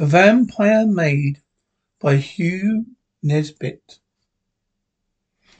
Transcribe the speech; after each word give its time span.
A 0.00 0.06
Vampire 0.06 0.86
Maid 0.86 1.42
by 1.98 2.16
Hume 2.16 2.96
Nisbet. 3.22 3.98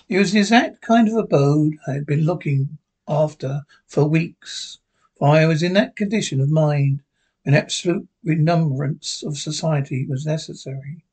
It 0.08 0.18
was 0.18 0.32
the 0.32 0.38
exact 0.38 0.80
kind 0.80 1.08
of 1.10 1.16
abode 1.16 1.76
I 1.86 1.92
had 1.92 2.06
been 2.06 2.24
looking 2.24 2.78
after 3.06 3.64
for 3.86 4.06
weeks, 4.06 4.78
for 5.18 5.28
I 5.28 5.44
was 5.44 5.62
in 5.62 5.74
that 5.74 5.94
condition 5.94 6.40
of 6.40 6.48
mind 6.48 7.02
when 7.42 7.54
absolute 7.54 8.08
remembrance 8.24 9.22
of 9.22 9.36
society 9.36 10.06
was 10.06 10.24
necessary. 10.24 11.04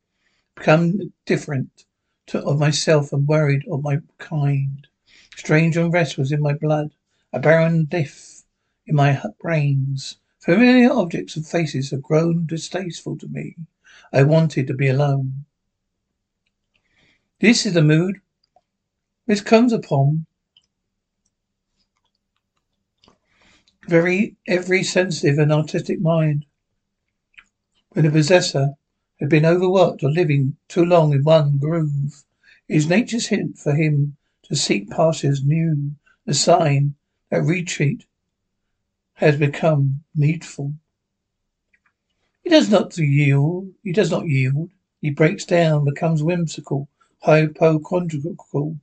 Become 0.56 1.12
different 1.26 1.84
to, 2.28 2.42
of 2.46 2.60
myself 2.60 3.12
and 3.12 3.28
worried 3.28 3.68
of 3.70 3.84
my 3.84 3.98
kind. 4.20 4.88
Strange 5.36 5.76
unrest 5.76 6.18
was 6.18 6.32
in 6.32 6.42
my 6.42 6.54
blood, 6.54 6.92
a 7.34 7.42
barren 7.42 7.84
diff 7.84 8.44
in 8.86 8.96
my 8.96 9.22
brains. 9.42 10.16
Familiar 10.48 10.94
objects 10.94 11.36
and 11.36 11.46
faces 11.46 11.92
have 11.92 12.02
grown 12.02 12.46
distasteful 12.46 13.18
to 13.18 13.28
me. 13.28 13.58
I 14.14 14.24
wanted 14.24 14.66
to 14.68 14.74
be 14.74 14.88
alone. 14.88 15.44
This 17.42 17.66
is 17.66 17.74
the 17.74 17.82
mood 17.82 18.22
which 19.26 19.44
comes 19.44 19.74
upon 19.74 20.26
very 23.90 24.38
every 24.48 24.84
sensitive 24.84 25.38
and 25.38 25.52
artistic 25.52 26.00
mind. 26.00 26.46
When 27.90 28.06
the 28.06 28.12
possessor 28.12 28.76
had 29.20 29.28
been 29.28 29.46
overworked 29.46 30.02
or 30.02 30.10
living 30.10 30.56
too 30.70 30.86
long 30.86 31.12
in 31.12 31.26
one 31.26 31.58
groove, 31.58 32.24
it 32.70 32.78
is 32.78 32.88
nature's 32.88 33.28
hint 33.28 33.58
for 33.58 33.76
him 33.76 34.16
to 34.44 34.56
seek 34.56 34.90
pastures 34.90 35.44
new, 35.44 35.96
a 36.26 36.34
sign 36.34 36.96
that 37.32 37.44
retreat 37.44 38.06
has 39.18 39.36
become 39.36 40.04
needful. 40.16 40.72
He 42.44 42.52
does 42.52 42.70
not 42.70 42.96
yield. 43.00 43.74
He 43.84 43.92
does 43.92 44.12
not 44.12 44.28
yield. 44.28 44.70
He 45.02 45.10
breaks 45.10 45.44
down, 45.44 45.86
becomes 45.86 46.22
whimsical, 46.22 46.88
hypochondriacal, 47.24 48.78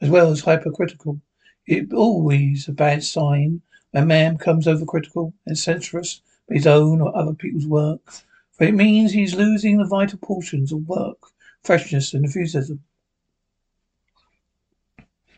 as 0.00 0.08
well 0.08 0.30
as 0.30 0.42
hypercritical. 0.42 1.20
It 1.66 1.92
always 1.92 2.68
a 2.68 2.72
bad 2.72 3.02
sign 3.02 3.62
when 3.90 4.06
man 4.06 4.36
becomes 4.36 4.68
overcritical 4.68 5.32
and 5.44 5.58
censorious 5.58 6.22
of 6.48 6.54
his 6.54 6.68
own 6.68 7.00
or 7.00 7.16
other 7.16 7.34
people's 7.34 7.66
work, 7.66 8.00
for 8.52 8.64
it 8.64 8.74
means 8.74 9.10
he's 9.10 9.34
losing 9.34 9.78
the 9.78 9.84
vital 9.84 10.18
portions 10.18 10.70
of 10.70 10.86
work, 10.86 11.18
freshness 11.64 12.14
and 12.14 12.24
enthusiasm. 12.24 12.80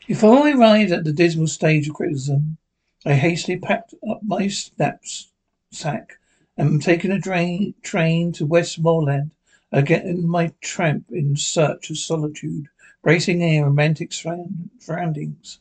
If 0.06 0.22
I 0.22 0.52
arrived 0.52 0.92
at 0.92 1.04
the 1.04 1.12
dismal 1.14 1.46
stage 1.46 1.88
of 1.88 1.94
criticism, 1.94 2.58
I 3.04 3.14
hastily 3.14 3.58
packed 3.58 3.94
up 4.08 4.22
my 4.22 4.48
knapsack 4.78 6.20
and 6.56 6.80
taking 6.80 7.10
a 7.10 7.18
drain, 7.18 7.74
train 7.82 8.30
to 8.34 8.46
Westmoreland, 8.46 9.32
again 9.72 10.24
my 10.28 10.52
tramp 10.60 11.06
in 11.10 11.34
search 11.34 11.90
of 11.90 11.98
solitude, 11.98 12.68
bracing 13.02 13.42
air, 13.42 13.64
romantic 13.64 14.12
surroundings. 14.12 15.58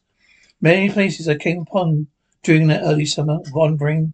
Many 0.62 0.92
places 0.92 1.28
I 1.28 1.34
came 1.34 1.62
upon 1.62 2.08
during 2.44 2.68
that 2.68 2.84
early 2.84 3.08
summer 3.08 3.40
wandering 3.52 4.14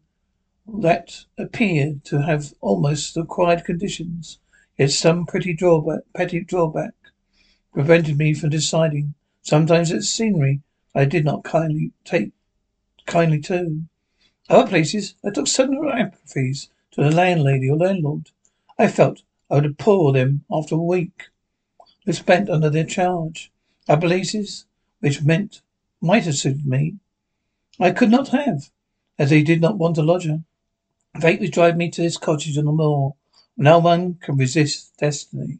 that 0.65 1.25
appeared 1.37 2.05
to 2.05 2.21
have 2.21 2.53
almost 2.61 3.13
the 3.13 3.23
required 3.23 3.65
conditions, 3.65 4.39
yet 4.77 4.91
some 4.91 5.25
pretty 5.25 5.53
drawback, 5.53 6.03
petty 6.13 6.39
drawback 6.39 6.93
prevented 7.73 8.17
me 8.17 8.33
from 8.33 8.51
deciding. 8.51 9.15
Sometimes 9.41 9.91
it's 9.91 10.07
scenery 10.07 10.61
I 10.95 11.03
did 11.03 11.25
not 11.25 11.43
kindly 11.43 11.91
take 12.05 12.31
kindly 13.07 13.39
too. 13.39 13.83
Other 14.49 14.69
places, 14.69 15.15
I 15.25 15.31
took 15.31 15.47
sudden 15.47 15.77
apathies 15.77 16.69
to 16.91 17.03
the 17.03 17.11
landlady 17.11 17.69
or 17.69 17.77
landlord. 17.77 18.29
I 18.77 18.87
felt 18.87 19.23
I 19.49 19.55
would 19.55 19.65
abhor 19.65 20.13
them 20.13 20.45
after 20.51 20.75
a 20.75 20.77
week 20.77 21.29
was 22.07 22.17
spent 22.17 22.49
under 22.49 22.69
their 22.69 22.85
charge. 22.85 23.51
Other 23.87 24.07
places, 24.07 24.65
which 25.01 25.21
meant 25.21 25.61
might 26.01 26.23
have 26.23 26.35
suited 26.35 26.65
me, 26.65 26.95
I 27.79 27.91
could 27.91 28.09
not 28.09 28.29
have, 28.29 28.71
as 29.19 29.29
they 29.29 29.43
did 29.43 29.61
not 29.61 29.77
want 29.77 29.97
a 29.97 30.01
lodger. 30.01 30.41
Fate 31.19 31.41
was 31.41 31.49
driving 31.51 31.77
me 31.77 31.91
to 31.91 32.01
this 32.01 32.17
cottage 32.17 32.57
on 32.57 32.65
the 32.65 32.71
moor. 32.71 33.15
No 33.57 33.79
one 33.79 34.15
can 34.15 34.37
resist 34.37 34.97
destiny. 34.97 35.59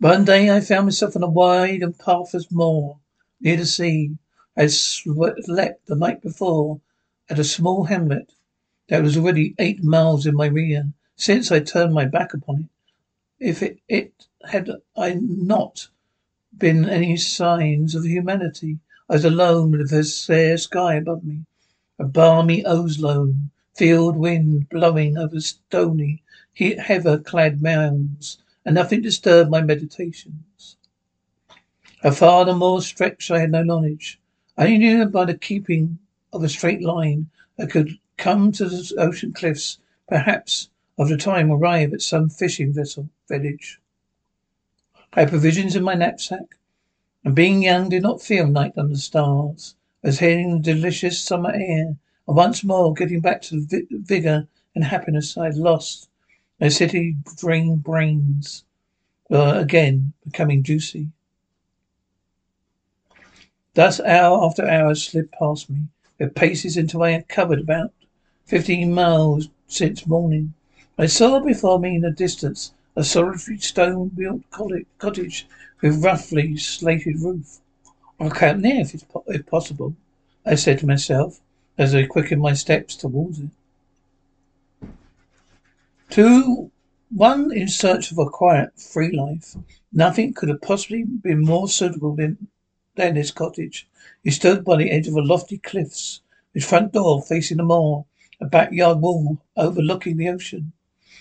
One 0.00 0.24
day 0.24 0.50
I 0.50 0.60
found 0.60 0.86
myself 0.86 1.16
on 1.16 1.22
a 1.22 1.28
wide 1.28 1.82
and 1.82 1.98
pathless 1.98 2.50
moor 2.50 2.98
near 3.40 3.56
the 3.56 3.66
sea. 3.66 4.16
I 4.60 4.66
slept 4.66 5.86
the 5.86 5.94
night 5.94 6.20
before 6.20 6.80
at 7.30 7.38
a 7.38 7.44
small 7.44 7.84
hamlet 7.84 8.32
that 8.88 9.04
was 9.04 9.16
already 9.16 9.54
eight 9.56 9.84
miles 9.84 10.26
in 10.26 10.34
my 10.34 10.46
rear. 10.46 10.92
Since 11.14 11.52
I 11.52 11.60
turned 11.60 11.94
my 11.94 12.06
back 12.06 12.34
upon 12.34 12.62
it, 12.62 12.68
if 13.38 13.62
it, 13.62 13.78
it 13.88 14.26
had 14.46 14.68
I 14.96 15.14
not 15.14 15.90
been 16.56 16.88
any 16.88 17.16
signs 17.16 17.94
of 17.94 18.04
humanity, 18.04 18.80
I 19.08 19.12
was 19.12 19.24
alone 19.24 19.70
with 19.70 19.92
a 19.92 20.02
fair 20.02 20.58
sky 20.58 20.96
above 20.96 21.22
me, 21.22 21.44
a 21.96 22.04
balmy 22.04 22.64
ozone, 22.64 23.52
field 23.76 24.16
wind 24.16 24.68
blowing 24.70 25.16
over 25.16 25.40
stony, 25.40 26.24
heather-clad 26.54 27.62
mounds, 27.62 28.38
and 28.64 28.74
nothing 28.74 29.02
disturbed 29.02 29.52
my 29.52 29.60
meditations. 29.60 30.76
How 32.02 32.10
far 32.10 32.44
the 32.44 32.56
moor 32.56 32.82
stretched 32.82 33.30
I 33.30 33.38
had 33.38 33.52
no 33.52 33.62
knowledge. 33.62 34.18
I 34.58 34.64
only 34.64 34.78
knew 34.78 35.06
by 35.06 35.24
the 35.24 35.38
keeping 35.38 36.00
of 36.32 36.42
a 36.42 36.48
straight 36.48 36.82
line 36.82 37.30
I 37.60 37.66
could 37.66 37.96
come 38.16 38.50
to 38.52 38.64
the 38.68 38.92
ocean 38.98 39.32
cliffs, 39.32 39.78
perhaps 40.08 40.68
of 40.98 41.08
the 41.08 41.16
time 41.16 41.52
arrive 41.52 41.92
at 41.92 42.02
some 42.02 42.28
fishing 42.28 42.72
vessel 42.72 43.08
village. 43.28 43.78
I 45.12 45.20
had 45.20 45.28
provisions 45.28 45.76
in 45.76 45.84
my 45.84 45.94
knapsack, 45.94 46.58
and 47.24 47.36
being 47.36 47.62
young 47.62 47.88
did 47.88 48.02
not 48.02 48.20
feel 48.20 48.48
night 48.48 48.72
under 48.76 48.96
stars. 48.96 49.76
I 50.02 50.08
was 50.08 50.18
hearing 50.18 50.50
the 50.50 50.74
delicious 50.74 51.20
summer 51.20 51.52
air, 51.52 51.96
and 52.26 52.36
once 52.36 52.64
more 52.64 52.92
getting 52.94 53.20
back 53.20 53.42
to 53.42 53.64
the 53.64 53.86
vigor 53.92 54.48
and 54.74 54.82
happiness 54.82 55.36
I 55.36 55.44
had 55.44 55.56
lost. 55.56 56.08
My 56.60 56.66
city 56.66 57.16
brain 57.40 57.76
brains 57.76 58.64
were 59.30 59.56
again 59.56 60.14
becoming 60.24 60.64
juicy. 60.64 61.10
Thus 63.78 64.00
hour 64.00 64.44
after 64.44 64.66
hour 64.68 64.96
slipped 64.96 65.34
past 65.38 65.70
me, 65.70 65.82
with 66.18 66.34
paces 66.34 66.76
until 66.76 67.04
I 67.04 67.12
had 67.12 67.28
covered 67.28 67.60
about 67.60 67.92
fifteen 68.44 68.92
miles 68.92 69.50
since 69.68 70.04
morning. 70.04 70.54
I 70.98 71.06
saw 71.06 71.38
before 71.38 71.78
me 71.78 71.94
in 71.94 72.00
the 72.00 72.10
distance 72.10 72.72
a 72.96 73.04
solitary 73.04 73.58
stone 73.58 74.08
built 74.08 74.42
cottage 74.50 75.46
with 75.80 76.02
roughly 76.02 76.56
slated 76.56 77.20
roof. 77.20 77.60
I'll 78.18 78.30
camp 78.30 78.62
there 78.62 78.80
if, 78.80 79.00
if 79.28 79.46
possible, 79.46 79.94
I 80.44 80.56
said 80.56 80.80
to 80.80 80.86
myself 80.86 81.38
as 81.78 81.94
I 81.94 82.06
quickened 82.06 82.42
my 82.42 82.54
steps 82.54 82.96
towards 82.96 83.38
it. 83.38 83.50
To 86.10 86.72
one 87.14 87.52
in 87.52 87.68
search 87.68 88.10
of 88.10 88.18
a 88.18 88.28
quiet, 88.28 88.76
free 88.76 89.12
life, 89.16 89.54
nothing 89.92 90.34
could 90.34 90.48
have 90.48 90.62
possibly 90.62 91.04
been 91.04 91.42
more 91.42 91.68
suitable 91.68 92.16
than 92.16 92.48
than 92.98 93.16
his 93.16 93.30
cottage. 93.30 93.88
He 94.22 94.30
stood 94.30 94.64
by 94.64 94.76
the 94.76 94.90
edge 94.90 95.06
of 95.08 95.14
a 95.14 95.22
lofty 95.22 95.56
cliffs, 95.56 96.20
his 96.52 96.66
front 96.66 96.92
door 96.92 97.22
facing 97.22 97.56
the 97.56 97.62
moor, 97.62 98.04
a 98.40 98.46
backyard 98.46 99.00
wall 99.00 99.38
overlooking 99.56 100.16
the 100.16 100.28
ocean. 100.28 100.72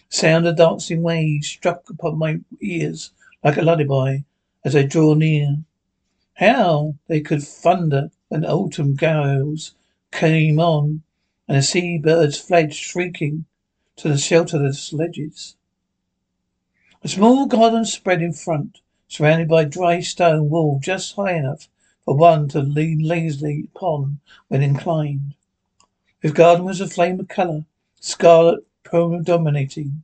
Sound 0.09 0.47
of 0.47 0.57
dancing 0.57 1.03
waves 1.03 1.47
struck 1.47 1.89
upon 1.89 2.17
my 2.17 2.39
ears 2.61 3.11
like 3.43 3.57
a 3.57 3.61
lullaby 3.61 4.19
as 4.65 4.75
I 4.75 4.83
draw 4.83 5.13
near. 5.13 5.57
How 6.33 6.95
they 7.07 7.21
could 7.21 7.43
thunder 7.43 8.09
when 8.27 8.43
autumn 8.43 8.95
gales 8.95 9.75
came 10.11 10.59
on 10.59 11.03
and 11.47 11.57
the 11.57 11.61
sea 11.61 11.97
birds 11.97 12.39
fled 12.39 12.73
shrieking 12.73 13.45
to 13.97 14.09
the 14.09 14.17
shelter 14.17 14.57
of 14.57 14.63
the 14.63 14.73
sledges. 14.73 15.55
A 17.03 17.07
small 17.07 17.45
garden 17.45 17.85
spread 17.85 18.21
in 18.21 18.33
front, 18.33 18.81
surrounded 19.07 19.47
by 19.47 19.63
dry 19.63 19.99
stone 19.99 20.49
wall 20.49 20.79
just 20.81 21.15
high 21.15 21.33
enough 21.33 21.69
for 22.03 22.15
one 22.15 22.47
to 22.47 22.61
lean 22.61 22.99
lazily 22.99 23.69
upon 23.73 24.19
when 24.47 24.61
inclined. 24.61 25.35
His 26.19 26.31
garden 26.31 26.65
was 26.65 26.81
a 26.81 26.87
flame 26.87 27.19
of 27.19 27.27
colour, 27.27 27.65
scarlet 27.99 28.65
predominating, 28.83 30.03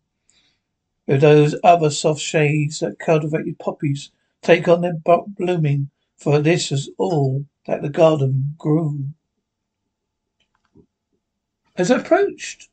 with 1.07 1.21
those 1.21 1.55
other 1.63 1.89
soft 1.89 2.21
shades 2.21 2.79
that 2.79 2.99
cultivated 2.99 3.59
poppies 3.59 4.11
take 4.41 4.67
on 4.67 4.81
their 4.81 4.97
blooming, 5.27 5.89
for 6.17 6.39
this 6.39 6.71
was 6.71 6.89
all 6.97 7.45
that 7.65 7.81
the 7.81 7.89
garden 7.89 8.55
grew. 8.57 9.05
As 11.75 11.89
I 11.89 11.99
approached, 11.99 12.69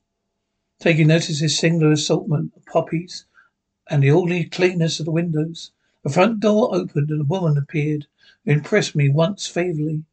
taking 0.79 1.07
notice 1.07 1.39
of 1.39 1.43
his 1.43 1.59
singular 1.59 1.93
assortment 1.93 2.53
of 2.57 2.67
poppies 2.67 3.25
and 3.89 4.03
the 4.03 4.11
orderly 4.11 4.45
cleanness 4.45 5.01
of 5.01 5.07
the 5.07 5.13
windows, 5.13 5.71
the 6.03 6.11
front 6.11 6.41
door 6.41 6.75
opened 6.75 7.11
and 7.11 7.23
a 7.23 7.25
woman 7.25 7.59
appeared 7.59 8.07
who 8.45 8.53
impressed 8.53 8.95
me 8.97 9.09
once 9.09 9.47
favourably. 9.47 10.05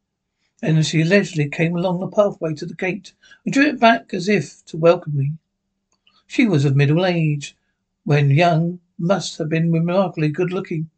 And 0.62 0.78
as 0.78 0.88
she 0.88 1.02
allegedly 1.02 1.50
came 1.50 1.76
along 1.76 2.00
the 2.00 2.08
pathway 2.08 2.54
to 2.54 2.66
the 2.66 2.74
gate 2.74 3.14
and 3.44 3.54
drew 3.54 3.66
it 3.68 3.80
back 3.80 4.14
as 4.14 4.28
if 4.30 4.64
to 4.66 4.78
welcome 4.78 5.16
me. 5.16 5.34
She 6.26 6.48
was 6.48 6.64
of 6.64 6.74
middle 6.74 7.04
age, 7.04 7.54
when 8.04 8.30
young, 8.30 8.80
must 8.98 9.38
have 9.38 9.50
been 9.50 9.70
remarkably 9.70 10.30
good 10.30 10.50
looking. 10.54 10.88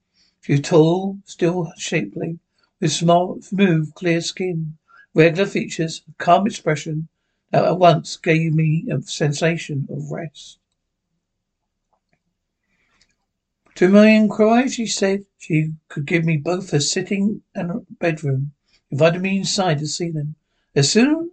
She 0.40 0.52
was 0.52 0.62
tall, 0.62 1.18
still 1.24 1.72
shapely, 1.76 2.38
with 2.80 2.92
small, 2.92 3.42
smooth, 3.42 3.92
clear 3.94 4.20
skin, 4.20 4.78
regular 5.14 5.48
features, 5.50 6.04
a 6.08 6.12
calm 6.22 6.46
expression 6.46 7.08
that 7.50 7.64
at 7.64 7.80
once 7.80 8.16
gave 8.16 8.54
me 8.54 8.86
a 8.92 9.02
sensation 9.02 9.88
of 9.90 10.12
rest. 10.12 10.59
To 13.80 13.88
my 13.88 14.08
inquiry, 14.08 14.68
she 14.68 14.84
said 14.84 15.24
she 15.38 15.72
could 15.88 16.04
give 16.04 16.22
me 16.22 16.36
both 16.36 16.70
a 16.74 16.82
sitting 16.82 17.40
and 17.54 17.70
a 17.70 17.80
bedroom, 17.98 18.52
invited 18.90 19.22
me 19.22 19.38
inside 19.38 19.78
to 19.78 19.86
see 19.86 20.10
them. 20.10 20.34
As 20.74 20.92
soon 20.92 21.30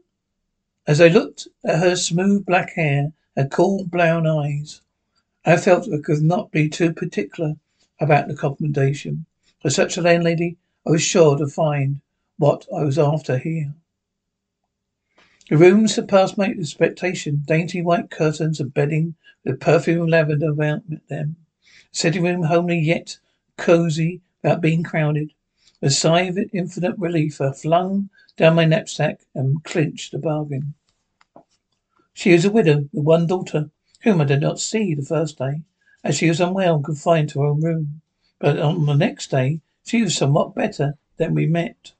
as 0.87 1.01
I 1.01 1.09
looked 1.09 1.49
at 1.65 1.79
her 1.79 1.97
smooth 1.97 2.45
black 2.45 2.75
hair 2.75 3.11
and 3.35 3.51
cool 3.51 3.83
brown 3.83 4.25
eyes, 4.25 4.79
I 5.43 5.57
felt 5.57 5.91
I 5.91 5.97
could 5.97 6.21
not 6.21 6.51
be 6.51 6.69
too 6.69 6.93
particular 6.93 7.57
about 7.99 8.29
the 8.29 8.35
accommodation. 8.35 9.25
For 9.59 9.69
such 9.69 9.97
a 9.97 10.01
landlady, 10.01 10.55
I 10.85 10.91
was 10.91 11.01
sure 11.01 11.37
to 11.37 11.47
find 11.47 11.99
what 12.37 12.65
I 12.73 12.85
was 12.85 12.97
after 12.97 13.39
here. 13.39 13.73
The 15.49 15.57
room 15.57 15.89
surpassed 15.89 16.37
my 16.37 16.45
expectation. 16.45 17.43
Dainty 17.45 17.81
white 17.81 18.09
curtains 18.09 18.61
and 18.61 18.73
bedding 18.73 19.15
with 19.43 19.59
perfume 19.59 20.07
lavender 20.07 20.51
about 20.51 20.83
them. 21.09 21.35
Sitting 21.91 22.23
room 22.23 22.43
homely 22.43 22.79
yet 22.79 23.17
cosy 23.57 24.21
without 24.41 24.61
being 24.61 24.83
crowded. 24.83 25.33
A 25.81 25.89
sigh 25.89 26.21
of 26.21 26.37
infinite 26.53 26.97
relief, 26.97 27.39
I 27.39 27.51
flung 27.51 28.09
down 28.35 28.55
my 28.55 28.65
knapsack 28.65 29.21
and 29.33 29.63
clinched 29.63 30.11
the 30.11 30.19
bargain. 30.19 30.73
She 32.13 32.31
is 32.31 32.45
a 32.45 32.51
widow 32.51 32.89
with 32.91 33.05
one 33.05 33.27
daughter, 33.27 33.69
whom 34.01 34.21
I 34.21 34.25
did 34.25 34.41
not 34.41 34.59
see 34.59 34.95
the 34.95 35.05
first 35.05 35.37
day, 35.37 35.61
as 36.03 36.17
she 36.17 36.27
was 36.27 36.41
unwell 36.41 36.75
and 36.75 36.85
confined 36.85 37.29
to 37.29 37.41
her 37.41 37.47
own 37.47 37.61
room. 37.61 38.01
But 38.39 38.59
on 38.59 38.85
the 38.85 38.95
next 38.95 39.31
day, 39.31 39.61
she 39.85 40.01
was 40.01 40.15
somewhat 40.15 40.55
better 40.55 40.97
than 41.17 41.33
we 41.33 41.45
met. 41.45 41.93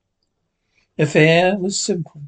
The 0.95 1.05
fare 1.05 1.55
was 1.57 1.79
simple, 1.79 2.23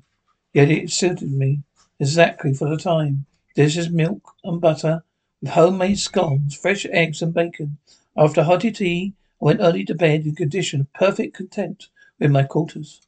yet 0.53 0.69
it 0.69 0.91
suited 0.91 1.31
me 1.31 1.63
exactly 1.99 2.53
for 2.53 2.69
the 2.69 2.77
time. 2.77 3.25
Dishes, 3.55 3.89
milk 3.89 4.35
and 4.43 4.61
butter, 4.61 5.03
with 5.41 5.51
homemade 5.51 5.99
scones, 5.99 6.55
fresh 6.55 6.85
eggs 6.91 7.21
and 7.21 7.33
bacon. 7.33 7.77
After 8.17 8.43
hearty 8.43 8.71
tea, 8.71 9.13
I 9.41 9.45
went 9.45 9.61
early 9.61 9.85
to 9.85 9.95
bed 9.95 10.25
in 10.25 10.35
condition 10.35 10.81
of 10.81 10.93
perfect 10.93 11.35
content 11.35 11.87
with 12.19 12.31
my 12.31 12.43
quarters. 12.43 13.01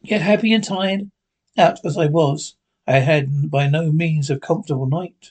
Yet 0.00 0.22
happy 0.22 0.52
and 0.52 0.64
tired 0.64 1.10
out 1.56 1.84
as 1.84 1.96
I 1.96 2.06
was, 2.06 2.56
I 2.86 2.98
had 2.98 3.50
by 3.50 3.68
no 3.68 3.92
means 3.92 4.30
a 4.30 4.38
comfortable 4.38 4.86
night. 4.86 5.30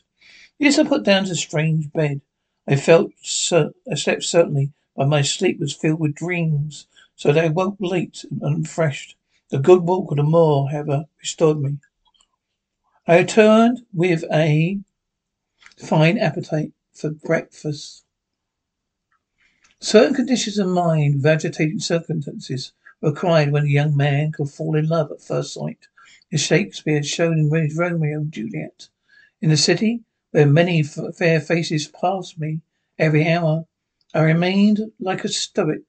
Yes, 0.57 0.79
I 0.79 0.83
put 0.85 1.03
down 1.03 1.25
to 1.25 1.31
a 1.31 1.35
strange 1.35 1.91
bed. 1.91 2.21
I 2.67 2.77
felt, 2.77 3.11
cer- 3.21 3.73
I 3.91 3.95
slept 3.95 4.23
certainly, 4.23 4.71
but 4.95 5.09
my 5.09 5.23
sleep 5.23 5.59
was 5.59 5.73
filled 5.73 5.99
with 5.99 6.15
dreams, 6.15 6.87
so 7.15 7.33
that 7.33 7.43
I 7.43 7.49
woke 7.49 7.77
late 7.79 8.23
and 8.29 8.41
unrefreshed. 8.41 9.17
The 9.49 9.59
good 9.59 9.81
walk 9.81 10.11
of 10.11 10.17
the 10.17 10.23
moor, 10.23 10.69
however, 10.69 11.05
restored 11.19 11.59
me. 11.59 11.79
I 13.07 13.17
returned 13.17 13.81
with 13.91 14.23
a 14.31 14.79
fine 15.77 16.17
appetite 16.17 16.73
for 16.93 17.09
breakfast. 17.09 18.03
Certain 19.79 20.13
conditions 20.13 20.59
of 20.59 20.67
mind, 20.67 21.15
with 21.15 21.25
agitating 21.25 21.79
circumstances, 21.79 22.73
were 23.01 23.09
required 23.09 23.51
when 23.51 23.63
a 23.63 23.69
young 23.69 23.97
man 23.97 24.31
could 24.31 24.49
fall 24.49 24.75
in 24.75 24.87
love 24.87 25.11
at 25.11 25.21
first 25.21 25.53
sight, 25.53 25.87
as 26.31 26.41
Shakespeare 26.41 26.97
has 26.97 27.07
shown 27.07 27.39
in 27.39 27.49
Romeo 27.49 28.19
and 28.19 28.31
Juliet. 28.31 28.89
In 29.41 29.49
the 29.49 29.57
city, 29.57 30.03
where 30.31 30.45
many 30.45 30.83
fair 30.83 31.41
faces 31.41 31.87
passed 31.87 32.39
me 32.39 32.61
every 32.99 33.27
hour, 33.27 33.65
I 34.13 34.21
remained 34.21 34.91
like 34.99 35.23
a 35.23 35.29
stoic. 35.29 35.83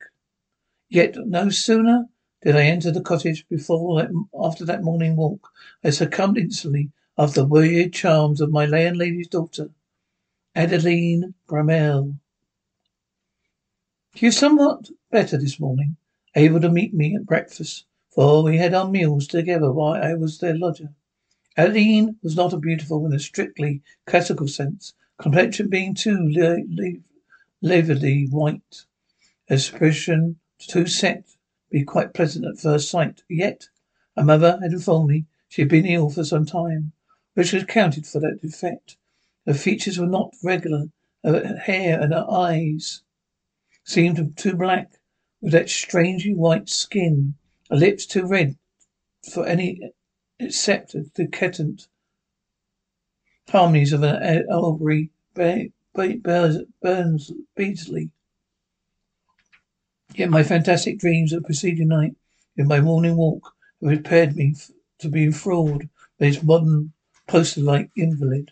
Yet 0.89 1.17
no 1.27 1.51
sooner 1.51 2.07
did 2.43 2.57
I 2.57 2.63
enter 2.63 2.91
the 2.91 3.03
cottage 3.03 3.47
before 3.49 4.01
that, 4.01 4.11
after 4.43 4.65
that 4.65 4.83
morning 4.83 5.17
walk, 5.17 5.49
I 5.85 5.91
succumbed 5.91 6.39
instantly 6.39 6.91
after 7.19 7.43
the 7.43 7.47
weird 7.47 7.93
charms 7.93 8.41
of 8.41 8.51
my 8.51 8.65
landlady's 8.65 9.29
daughter. 9.29 9.71
Adeline 10.55 11.35
Bramell. 11.47 12.19
She 14.15 14.27
was 14.27 14.37
somewhat 14.37 14.91
better 15.11 15.37
this 15.37 15.61
morning, 15.61 15.97
able 16.35 16.61
to 16.61 16.71
meet 16.71 16.95
me 16.95 17.15
at 17.15 17.27
breakfast, 17.27 17.85
for 18.11 18.43
we 18.43 18.57
had 18.57 18.75
our 18.75 18.89
meals 18.89 19.27
together 19.27 19.71
while 19.71 20.03
I 20.03 20.15
was 20.15 20.39
their 20.39 20.57
lodger. 20.57 20.95
Adeline 21.57 22.17
was 22.23 22.35
not 22.35 22.55
a 22.55 22.59
beautiful 22.59 23.05
in 23.05 23.13
a 23.13 23.19
strictly 23.19 23.83
classical 24.07 24.49
sense, 24.49 24.95
complexion 25.19 25.69
being 25.69 25.95
too 25.95 26.31
lividly 27.61 28.27
white, 28.31 28.85
expression 29.49 30.39
too 30.59 30.87
set 30.87 31.27
to 31.27 31.37
be 31.71 31.85
quite 31.85 32.15
pleasant 32.15 32.47
at 32.47 32.59
first 32.59 32.91
sight. 32.91 33.23
Yet, 33.29 33.69
her 34.17 34.25
mother 34.25 34.59
had 34.63 34.73
informed 34.73 35.11
me 35.11 35.27
she 35.49 35.61
had 35.63 35.69
been 35.69 35.85
ill 35.87 36.09
for 36.09 36.25
some 36.25 36.47
time, 36.47 36.93
which 37.35 37.55
accounted 37.55 38.07
for 38.07 38.21
that 38.21 38.41
defect. 38.43 38.97
Her 39.47 39.55
features 39.55 39.99
were 39.99 40.07
not 40.07 40.35
regular. 40.43 40.87
Her 41.25 41.57
hair 41.57 42.01
and 42.01 42.13
her 42.13 42.27
eyes 42.31 43.03
seemed 43.85 44.37
too 44.37 44.55
black, 44.55 45.01
with 45.41 45.53
that 45.53 45.71
strangely 45.71 46.35
white 46.35 46.69
skin. 46.69 47.35
Her 47.71 47.77
lips 47.77 48.07
too 48.07 48.27
red 48.27 48.57
for 49.33 49.47
any 49.47 49.93
except 50.39 50.93
the 50.93 51.09
decadent 51.15 51.89
harmonies 53.49 53.93
of 53.93 54.03
an 54.03 54.47
Aubrey 54.51 55.11
Burns 55.35 57.33
Beardsley. 57.55 58.11
Yet 60.15 60.31
my 60.31 60.43
fantastic 60.43 60.99
dreams 60.99 61.33
of 61.33 61.43
the 61.43 61.47
preceding 61.47 61.89
night 61.89 62.15
in 62.57 62.67
my 62.69 62.81
morning 62.81 63.17
walk 63.17 63.55
prepared 63.83 64.37
me 64.37 64.55
to 64.99 65.09
be 65.09 65.25
enthralled 65.25 65.83
by 66.19 66.27
this 66.27 66.43
modern 66.43 66.93
poster-like 67.27 67.91
invalid. 67.97 68.51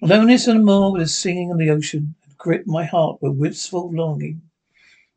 Loneliness 0.00 0.48
and 0.48 0.64
more 0.64 0.92
with 0.92 1.02
the 1.02 1.08
singing 1.08 1.50
of 1.50 1.58
the 1.58 1.70
ocean 1.70 2.14
had 2.22 2.36
gripped 2.36 2.66
my 2.66 2.84
heart 2.84 3.22
with 3.22 3.36
wistful 3.36 3.92
longing. 3.92 4.42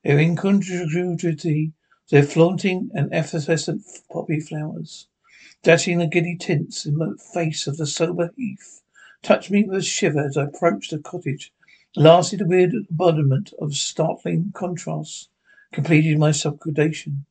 Their 0.04 0.20
incongruity, 0.20 1.72
their 2.10 2.24
flaunting 2.24 2.92
and 2.94 3.12
effervescent 3.12 3.84
poppy 4.12 4.40
flowers, 4.40 5.08
dashing 5.64 5.98
the 5.98 6.06
giddy 6.06 6.38
tints 6.38 6.86
in 6.86 7.00
the 7.00 7.18
face 7.34 7.66
of 7.66 7.78
the 7.78 7.88
sober 7.88 8.32
heath, 8.38 8.84
touched 9.24 9.50
me 9.50 9.64
with 9.64 9.80
a 9.80 9.82
shiver 9.82 10.24
as 10.24 10.38
I 10.38 10.44
approached 10.44 10.92
the 10.92 11.00
cottage. 11.00 11.52
Lastly, 11.96 12.38
the 12.38 12.46
weird 12.46 12.74
embodiment 12.74 13.54
of 13.60 13.74
startling 13.74 14.52
contrasts 14.54 15.30
completed 15.72 16.20
my 16.20 16.30
subgradation. 16.30 17.26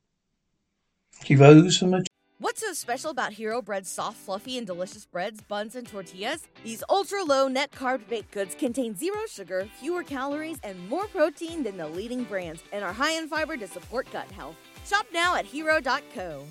She 1.23 1.37
rose 1.37 1.77
from 1.77 1.93
her 1.93 2.03
What's 2.39 2.59
so 2.59 2.73
special 2.73 3.11
about 3.11 3.31
Hero 3.31 3.61
Bread's 3.61 3.89
soft, 3.89 4.17
fluffy, 4.17 4.57
and 4.57 4.67
delicious 4.67 5.05
breads, 5.05 5.39
buns, 5.39 5.77
and 5.77 5.87
tortillas? 5.87 6.45
These 6.65 6.83
ultra 6.89 7.23
low 7.23 7.47
net 7.47 7.71
carb 7.71 8.05
baked 8.09 8.31
goods 8.31 8.55
contain 8.55 8.93
zero 8.93 9.21
sugar, 9.29 9.69
fewer 9.79 10.03
calories, 10.03 10.57
and 10.61 10.89
more 10.89 11.07
protein 11.07 11.63
than 11.63 11.77
the 11.77 11.87
leading 11.87 12.25
brands, 12.25 12.61
and 12.73 12.83
are 12.83 12.91
high 12.91 13.13
in 13.13 13.29
fiber 13.29 13.55
to 13.55 13.65
support 13.69 14.11
gut 14.11 14.29
health. 14.31 14.57
Shop 14.85 15.05
now 15.13 15.35
at 15.35 15.45
hero.co. 15.45 16.43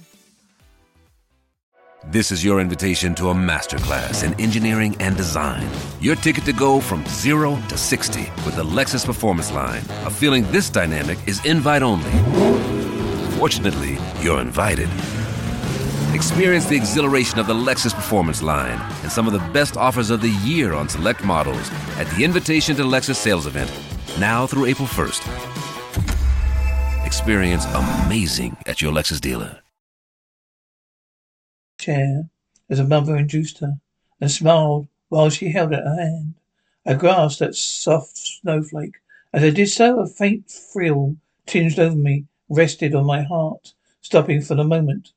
This 2.06 2.32
is 2.32 2.42
your 2.42 2.60
invitation 2.60 3.14
to 3.16 3.28
a 3.28 3.34
masterclass 3.34 4.24
in 4.24 4.32
engineering 4.40 4.96
and 5.00 5.14
design. 5.18 5.68
Your 6.00 6.16
ticket 6.16 6.44
to 6.46 6.54
go 6.54 6.80
from 6.80 7.04
zero 7.08 7.60
to 7.68 7.76
60 7.76 8.20
with 8.46 8.56
the 8.56 8.64
Lexus 8.64 9.04
Performance 9.04 9.52
Line. 9.52 9.82
A 10.06 10.10
feeling 10.10 10.50
this 10.50 10.70
dynamic 10.70 11.18
is 11.26 11.44
invite 11.44 11.82
only. 11.82 12.10
Fortunately, 13.38 13.98
you're 14.22 14.40
invited. 14.40 14.88
Experience 16.14 16.66
the 16.66 16.76
exhilaration 16.76 17.40
of 17.40 17.48
the 17.48 17.54
Lexus 17.54 17.92
Performance 17.92 18.40
line 18.40 18.78
and 19.02 19.10
some 19.10 19.26
of 19.26 19.32
the 19.32 19.52
best 19.52 19.76
offers 19.76 20.10
of 20.10 20.20
the 20.20 20.30
year 20.44 20.72
on 20.72 20.88
select 20.88 21.24
models 21.24 21.68
at 21.98 22.06
the 22.10 22.22
Invitation 22.22 22.76
to 22.76 22.84
Lexus 22.84 23.16
sales 23.16 23.48
event, 23.48 23.68
now 24.20 24.46
through 24.46 24.66
April 24.66 24.86
1st. 24.86 25.24
experience 27.04 27.64
amazing 27.74 28.56
at 28.64 28.80
your 28.80 28.92
Lexus 28.92 29.20
dealer. 29.20 29.58
Chair 31.80 32.28
as 32.70 32.78
a 32.78 32.84
mother 32.84 33.16
induced 33.16 33.58
her 33.58 33.80
and 34.20 34.30
smiled 34.30 34.86
while 35.08 35.30
she 35.30 35.50
held 35.50 35.74
out 35.74 35.82
her 35.82 36.00
hand. 36.00 36.34
I 36.86 36.94
grasped 36.94 37.40
that 37.40 37.56
soft 37.56 38.16
snowflake. 38.16 38.94
As 39.32 39.42
I 39.42 39.50
did 39.50 39.68
so, 39.68 39.98
a 39.98 40.06
faint 40.06 40.48
thrill 40.48 41.16
tinged 41.46 41.80
over 41.80 41.96
me, 41.96 42.26
rested 42.48 42.94
on 42.94 43.04
my 43.04 43.22
heart, 43.22 43.72
stopping 44.00 44.42
for 44.42 44.54
the 44.54 44.62
moment. 44.62 45.10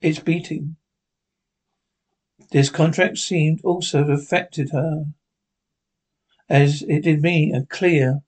Its 0.00 0.20
beating. 0.20 0.76
This 2.52 2.70
contract 2.70 3.18
seemed 3.18 3.60
also 3.64 4.04
to 4.04 4.10
have 4.10 4.18
affected 4.20 4.70
her, 4.70 5.06
as 6.48 6.82
it 6.82 7.00
did 7.02 7.20
me, 7.20 7.52
a 7.52 7.66
clear 7.66 8.20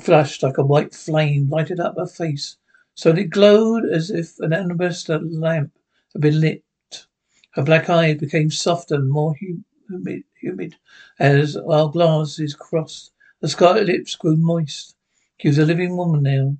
flush 0.00 0.42
like 0.44 0.56
a 0.56 0.64
white 0.64 0.94
flame 0.94 1.48
lighted 1.48 1.80
up 1.80 1.96
her 1.96 2.06
face, 2.06 2.56
so 2.94 3.10
that 3.10 3.20
it 3.20 3.30
glowed 3.30 3.84
as 3.84 4.10
if 4.10 4.38
an 4.38 4.52
alabaster 4.52 5.18
lamp 5.18 5.76
had 6.12 6.22
been 6.22 6.40
lit. 6.40 6.62
Her 7.54 7.64
black 7.64 7.90
eyes 7.90 8.18
became 8.18 8.50
softer 8.50 8.94
and 8.94 9.10
more 9.10 9.34
humid, 9.36 10.22
humid 10.40 10.76
as 11.18 11.56
our 11.56 11.90
glasses 11.90 12.54
crossed. 12.54 13.12
The 13.40 13.48
scarlet 13.48 13.86
lips 13.86 14.14
grew 14.14 14.36
moist. 14.36 14.94
She 15.40 15.48
was 15.48 15.58
a 15.58 15.66
living 15.66 15.96
woman 15.96 16.22
now, 16.22 16.58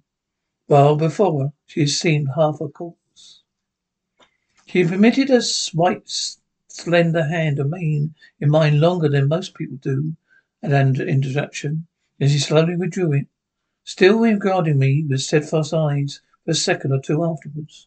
while 0.66 0.96
before 0.96 1.52
she 1.66 1.80
had 1.80 1.90
seemed 1.90 2.28
half 2.34 2.60
a 2.60 2.68
corpse. 2.68 2.98
She 4.74 4.82
permitted 4.82 5.30
a 5.30 5.40
white, 5.72 6.10
slender 6.66 7.28
hand 7.28 7.58
remain 7.58 8.16
in 8.40 8.50
mine 8.50 8.80
longer 8.80 9.08
than 9.08 9.28
most 9.28 9.54
people 9.54 9.76
do 9.76 10.16
at 10.64 10.72
an 10.72 11.00
introduction. 11.00 11.86
Then 12.18 12.28
she 12.28 12.40
slowly 12.40 12.74
withdrew 12.74 13.12
it, 13.12 13.28
still 13.84 14.18
regarding 14.18 14.80
me 14.80 15.04
with 15.04 15.20
steadfast 15.20 15.72
eyes 15.72 16.22
for 16.44 16.50
a 16.50 16.54
second 16.54 16.90
or 16.90 17.00
two 17.00 17.22
afterwards. 17.22 17.86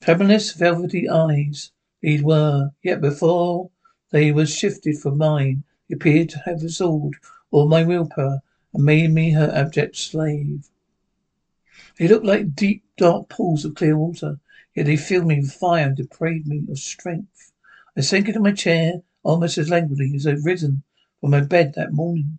Tremulous, 0.00 0.54
velvety 0.54 1.10
eyes 1.10 1.72
these 2.00 2.22
were, 2.22 2.70
yet 2.82 3.02
before 3.02 3.70
they 4.08 4.32
were 4.32 4.46
shifted 4.46 4.96
from 4.98 5.18
mine, 5.18 5.62
they 5.90 5.96
appeared 5.96 6.30
to 6.30 6.38
have 6.46 6.62
absorbed 6.62 7.16
all 7.50 7.68
my 7.68 7.84
willpower 7.84 8.40
and 8.72 8.82
made 8.82 9.10
me 9.10 9.32
her 9.32 9.52
abject 9.54 9.96
slave. 9.96 10.70
They 11.98 12.08
looked 12.08 12.24
like 12.24 12.54
deep, 12.54 12.82
dark 12.96 13.28
pools 13.28 13.66
of 13.66 13.74
clear 13.74 13.98
water, 13.98 14.40
yet 14.78 14.86
they 14.86 14.96
filled 14.96 15.26
me 15.26 15.40
with 15.40 15.52
fire 15.52 15.88
and 15.88 15.96
deprived 15.96 16.46
me 16.46 16.62
of 16.70 16.78
strength. 16.78 17.50
I 17.96 18.00
sank 18.00 18.28
into 18.28 18.38
my 18.38 18.52
chair 18.52 19.02
almost 19.24 19.58
as 19.58 19.68
languidly 19.68 20.12
as 20.14 20.24
I'd 20.24 20.44
risen 20.44 20.84
from 21.20 21.32
my 21.32 21.40
bed 21.40 21.74
that 21.74 21.92
morning. 21.92 22.38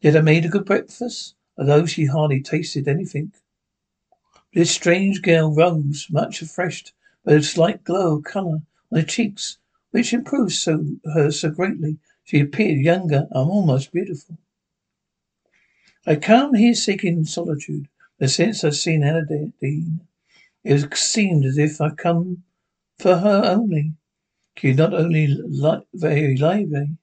Yet 0.00 0.16
I 0.16 0.20
made 0.20 0.44
a 0.44 0.48
good 0.48 0.64
breakfast, 0.64 1.36
although 1.56 1.86
she 1.86 2.06
hardly 2.06 2.42
tasted 2.42 2.88
anything. 2.88 3.30
This 4.52 4.72
strange 4.72 5.22
girl 5.22 5.54
rose, 5.54 6.08
much 6.10 6.40
refreshed 6.40 6.92
by 7.24 7.34
a 7.34 7.42
slight 7.44 7.84
glow 7.84 8.16
of 8.16 8.24
colour 8.24 8.62
on 8.90 8.98
her 8.98 9.04
cheeks, 9.04 9.58
which 9.92 10.12
improved 10.12 10.54
so 10.54 10.96
her 11.14 11.30
so 11.30 11.50
greatly. 11.50 11.98
She 12.24 12.40
appeared 12.40 12.80
younger 12.80 13.28
and 13.30 13.48
almost 13.48 13.92
beautiful. 13.92 14.38
I 16.04 16.16
come 16.16 16.54
here 16.54 16.74
seeking 16.74 17.24
solitude, 17.26 17.86
but 18.18 18.30
since 18.30 18.64
I've 18.64 18.74
seen 18.74 19.04
Anna 19.04 19.24
Dean, 19.24 20.00
it 20.64 20.96
seemed 20.96 21.44
as 21.44 21.58
if 21.58 21.80
I 21.80 21.90
come 21.90 22.44
for 22.98 23.18
her 23.18 23.42
only. 23.44 23.94
She 24.56 24.72
not 24.74 24.94
only 24.94 25.26
li- 25.28 25.86
very 25.94 26.36
lively, 26.36 26.98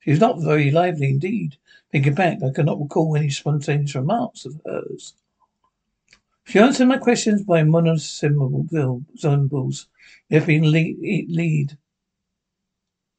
she 0.00 0.14
not 0.14 0.42
very 0.42 0.70
lively 0.70 1.10
indeed. 1.10 1.56
Thinking 1.92 2.14
back, 2.14 2.42
I 2.42 2.50
cannot 2.52 2.80
recall 2.80 3.16
any 3.16 3.30
spontaneous 3.30 3.94
remarks 3.94 4.46
of 4.46 4.60
hers. 4.66 5.14
She 6.44 6.58
answered 6.58 6.84
my 6.88 6.98
questions 6.98 7.42
by 7.44 7.62
monosyllable 7.62 8.66
syllables. 9.16 9.88
They 10.28 10.36
have 10.36 10.46
been 10.46 10.70
lead, 10.70 10.98
lead 11.30 11.78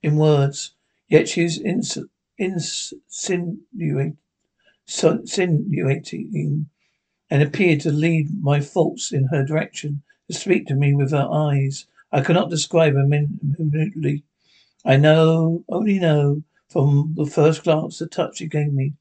in 0.03 0.15
words, 0.15 0.75
yet 1.09 1.27
she 1.27 1.43
is 1.43 1.57
ins, 1.59 1.97
insinuating, 2.37 4.17
insinuating 5.03 6.69
and 7.31 7.41
appeared 7.41 7.79
to 7.79 7.91
lead 7.91 8.43
my 8.43 8.59
thoughts 8.59 9.13
in 9.13 9.23
her 9.27 9.43
direction, 9.45 10.03
to 10.29 10.37
speak 10.37 10.67
to 10.67 10.75
me 10.75 10.93
with 10.93 11.11
her 11.11 11.27
eyes. 11.31 11.87
I 12.11 12.21
cannot 12.21 12.49
describe 12.49 12.93
her 12.93 13.07
minutely. 13.07 14.23
I 14.83 14.97
know, 14.97 15.63
only 15.69 15.97
know, 15.97 16.43
from 16.67 17.13
the 17.15 17.25
first 17.25 17.63
glance, 17.63 17.99
the 17.99 18.07
touch 18.07 18.37
she 18.37 18.47
gave 18.47 18.73
me. 18.73 18.93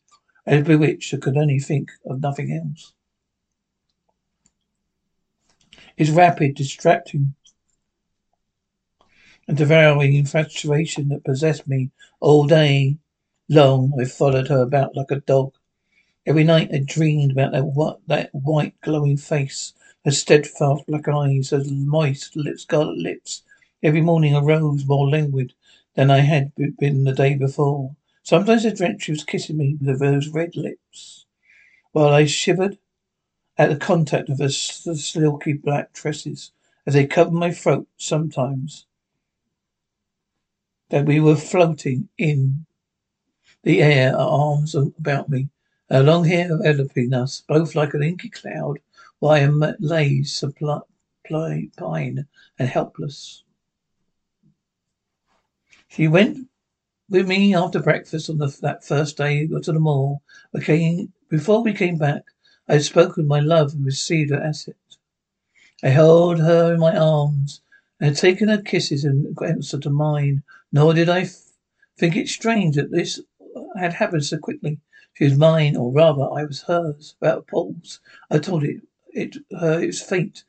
I 0.47 0.57
was 0.57 0.67
bewitched. 0.67 1.13
I 1.13 1.17
could 1.17 1.37
only 1.37 1.59
think 1.59 1.91
of 2.07 2.21
nothing 2.21 2.53
else. 2.53 2.93
His 5.97 6.13
rapid, 6.13 6.55
distracting, 6.55 7.35
and 9.49 9.57
devouring 9.57 10.15
infatuation 10.15 11.09
that 11.09 11.25
possessed 11.25 11.67
me 11.67 11.91
all 12.21 12.47
day 12.47 12.99
long. 13.49 13.93
I 14.01 14.05
followed 14.05 14.49
her 14.49 14.63
about 14.63 14.95
like 14.95 15.11
a 15.11 15.21
dog. 15.21 15.53
Every 16.27 16.45
night 16.45 16.71
I 16.73 16.83
dreamed 16.85 17.33
about 17.33 17.53
that, 17.53 17.65
what, 17.65 18.01
that 18.07 18.35
white 18.35 18.79
glowing 18.83 19.17
face, 19.17 19.73
her 20.05 20.11
steadfast 20.11 20.87
black 20.87 21.09
eyes, 21.09 21.51
her 21.51 21.65
moist 21.65 22.37
lips, 22.37 22.63
scarlet 22.63 22.99
lips. 22.99 23.43
Every 23.83 24.03
morning 24.03 24.37
I 24.37 24.41
rose 24.41 24.85
more 24.85 25.09
languid 25.09 25.55
than 25.95 26.11
I 26.11 26.19
had 26.21 26.53
been 26.55 27.05
the 27.05 27.15
day 27.15 27.35
before. 27.37 27.97
Sometimes 28.23 28.67
I 28.67 28.71
dreamt 28.71 29.03
she 29.03 29.13
was 29.13 29.25
kissing 29.25 29.57
me 29.57 29.79
with 29.81 29.99
those 29.99 30.29
red 30.29 30.57
lips, 30.57 31.25
while 31.93 32.11
I 32.11 32.27
shivered 32.27 32.79
at 33.57 33.71
the 33.71 33.77
contact 33.77 34.29
of 34.29 34.39
her 34.41 34.51
silky 34.51 35.55
black 35.55 35.93
tresses 35.95 36.53
as 36.87 36.95
they 36.95 37.07
covered 37.07 37.33
my 37.33 37.51
throat 37.51 37.89
sometimes. 37.97 38.87
That 40.91 41.07
we 41.07 41.19
were 41.19 41.37
floating 41.37 42.11
in 42.19 42.67
the 43.63 43.81
air, 43.81 44.13
her 44.13 44.19
arms 44.19 44.75
about 44.75 45.29
me, 45.31 45.49
her 45.91 46.03
long 46.03 46.25
hair 46.25 46.51
enveloping 46.51 47.13
us, 47.13 47.43
both 47.49 47.75
like 47.75 47.95
an 47.95 48.03
inky 48.03 48.29
cloud, 48.29 48.79
while 49.19 49.33
I 49.33 49.41
am 49.41 49.65
lay 49.81 50.23
pine, 51.77 52.27
and 52.59 52.69
helpless. 52.69 53.45
She 55.89 56.09
went 56.09 56.49
with 57.09 57.27
me 57.27 57.55
after 57.55 57.81
breakfast 57.81 58.31
on 58.31 58.39
the, 58.39 58.57
that 58.63 58.85
first 58.85 59.17
day 59.17 59.47
to 59.47 59.61
the 59.61 59.81
mall. 59.81 60.23
Came, 60.63 61.13
before 61.29 61.63
we 61.63 61.73
came 61.73 61.99
back, 61.99 62.23
I 62.69 62.75
had 62.75 62.85
spoken 62.85 63.27
my 63.27 63.41
love 63.41 63.75
and 63.75 63.85
received 63.85 64.31
her 64.31 64.41
asset. 64.41 64.77
I 65.83 65.89
held 65.89 66.39
her 66.39 66.75
in 66.75 66.81
my 66.81 66.97
arms 66.97 67.63
and 67.99 68.11
had 68.11 68.17
taken 68.17 68.49
her 68.49 68.63
kisses 68.63 69.05
in 69.05 69.35
answer 69.45 69.79
to 69.81 69.91
mine, 69.91 70.45
nor 70.73 70.95
did 70.95 71.09
I 71.09 71.23
f- 71.23 71.35
think 71.99 72.17
it 72.17 72.29
strange 72.29 72.77
that 72.77 72.93
this 72.93 73.21
had 73.77 73.95
happened 73.95 74.25
so 74.25 74.39
quickly. 74.39 74.79
She 75.15 75.25
was 75.25 75.37
mine, 75.37 75.77
or 75.77 75.93
rather, 75.93 76.23
I 76.33 76.45
was 76.45 76.63
hers. 76.63 77.17
Without 77.21 77.47
pause, 77.47 78.01
I 78.31 78.39
told 78.39 78.65
it, 78.65 78.83
it 79.13 79.37
her 79.59 79.83
it 79.83 79.87
was 79.87 80.01
fate, 80.01 80.45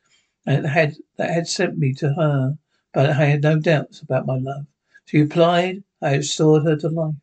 and 0.46 0.64
it 0.64 0.68
had 0.68 0.96
that 1.16 1.30
had 1.30 1.48
sent 1.48 1.78
me 1.78 1.92
to 1.94 2.14
her. 2.14 2.58
But 2.92 3.10
I 3.10 3.24
had 3.24 3.42
no 3.42 3.58
doubts 3.58 4.00
about 4.00 4.26
my 4.26 4.36
love. 4.36 4.66
She 5.04 5.20
replied, 5.20 5.82
I 6.00 6.10
had 6.10 6.18
restored 6.18 6.64
her 6.64 6.76
to 6.76 6.88
life. 6.88 7.14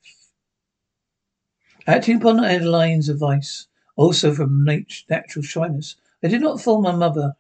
Acting 1.87 2.17
upon 2.17 2.43
Adeline's 2.43 3.09
advice, 3.09 3.67
also 3.95 4.33
from 4.33 4.63
natural 4.63 5.43
shyness. 5.43 5.95
I 6.21 6.27
did 6.27 6.41
not 6.41 6.57
inform 6.57 6.83
my 6.83 6.95
mother 6.95 7.35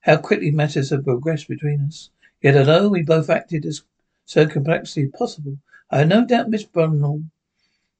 how 0.00 0.16
quickly 0.16 0.50
matters 0.50 0.90
had 0.90 1.04
progressed 1.04 1.48
between 1.48 1.80
us. 1.82 2.10
Yet 2.42 2.56
although 2.56 2.88
we 2.88 3.02
both 3.02 3.30
acted 3.30 3.64
as 3.66 3.82
so 4.24 4.46
complexly 4.46 5.06
possible, 5.08 5.58
I 5.90 5.98
had 5.98 6.08
no 6.08 6.24
doubt 6.26 6.50
Miss 6.50 6.64
Brunel 6.64 7.24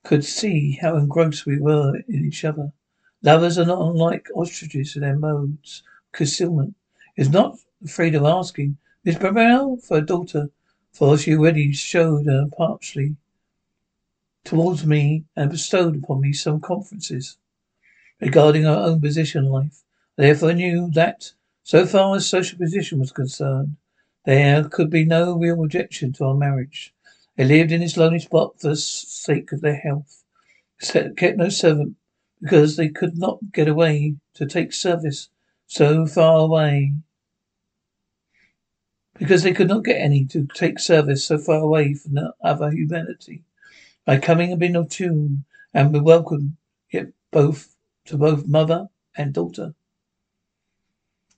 could 0.04 0.24
see 0.24 0.78
how 0.80 0.96
engrossed 0.96 1.46
we 1.46 1.58
were 1.58 1.96
in 2.08 2.24
each 2.24 2.44
other. 2.44 2.72
Lovers 3.22 3.58
are 3.58 3.66
not 3.66 3.80
unlike 3.90 4.28
ostriches 4.34 4.94
in 4.96 5.02
their 5.02 5.18
modes 5.18 5.82
concealment. 6.12 6.76
Is 7.16 7.30
not 7.30 7.58
afraid 7.84 8.14
of 8.14 8.24
asking 8.24 8.78
Miss 9.04 9.18
Brunel 9.18 9.78
for 9.78 9.98
a 9.98 10.06
daughter, 10.06 10.50
for 10.92 11.18
she 11.18 11.34
already 11.34 11.72
showed 11.72 12.26
her 12.26 12.46
partially 12.56 13.16
towards 14.44 14.86
me 14.86 15.24
and 15.34 15.50
bestowed 15.50 15.96
upon 15.96 16.20
me 16.20 16.32
some 16.32 16.60
confidences 16.60 17.36
regarding 18.20 18.66
our 18.66 18.86
own 18.86 19.00
position 19.00 19.44
in 19.44 19.50
life. 19.50 19.82
Therefore 20.16 20.54
knew 20.54 20.90
that, 20.92 21.32
so 21.64 21.86
far 21.86 22.16
as 22.16 22.28
social 22.28 22.58
position 22.58 23.00
was 23.00 23.12
concerned, 23.12 23.76
there 24.24 24.64
could 24.68 24.90
be 24.90 25.04
no 25.04 25.36
real 25.36 25.64
objection 25.64 26.12
to 26.14 26.24
our 26.26 26.36
marriage. 26.36 26.93
They 27.36 27.44
lived 27.44 27.72
in 27.72 27.80
this 27.80 27.96
lonely 27.96 28.20
spot 28.20 28.60
for 28.60 28.68
the 28.68 28.76
sake 28.76 29.52
of 29.52 29.60
their 29.60 29.76
health. 29.76 30.22
Kept 30.80 31.36
no 31.36 31.48
servant 31.48 31.96
because 32.40 32.76
they 32.76 32.88
could 32.88 33.16
not 33.16 33.52
get 33.52 33.68
away 33.68 34.16
to 34.34 34.46
take 34.46 34.72
service 34.72 35.30
so 35.66 36.06
far 36.06 36.38
away. 36.38 36.94
Because 39.18 39.42
they 39.42 39.52
could 39.52 39.68
not 39.68 39.84
get 39.84 40.00
any 40.00 40.24
to 40.26 40.46
take 40.54 40.78
service 40.78 41.24
so 41.24 41.38
far 41.38 41.60
away 41.60 41.94
from 41.94 42.14
the 42.14 42.34
other 42.42 42.70
humanity. 42.70 43.42
My 44.06 44.18
coming 44.18 44.50
had 44.50 44.58
been 44.58 44.76
opportune 44.76 45.44
and 45.72 45.92
we 45.92 46.00
welcome 46.00 46.56
yet 46.90 47.06
both 47.30 47.74
to 48.06 48.16
both 48.16 48.46
mother 48.46 48.88
and 49.16 49.32
daughter. 49.32 49.74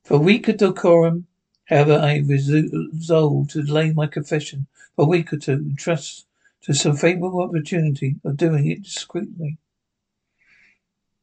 For 0.02 0.14
a 0.14 0.18
week 0.18 0.48
of 0.48 0.56
decorum, 0.58 1.26
however, 1.66 1.94
I 1.94 2.18
resolved 2.18 3.50
to 3.50 3.62
delay 3.62 3.92
my 3.92 4.06
confession 4.06 4.66
for 4.94 5.04
a 5.04 5.08
week 5.08 5.32
or 5.32 5.36
two 5.36 5.52
and 5.52 5.78
trust 5.78 6.26
to 6.62 6.74
some 6.74 6.96
favourable 6.96 7.42
opportunity 7.42 8.16
of 8.24 8.36
doing 8.36 8.66
it 8.70 8.82
discreetly. 8.82 9.58